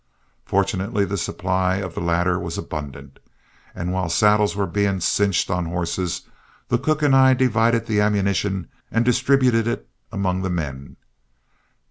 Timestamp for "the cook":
6.69-7.03